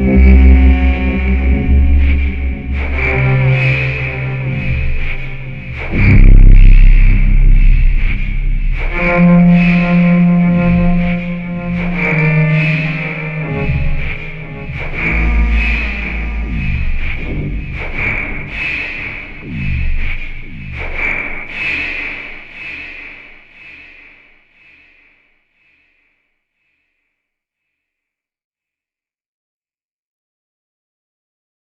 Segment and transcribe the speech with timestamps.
[0.00, 0.49] Mm-hmm.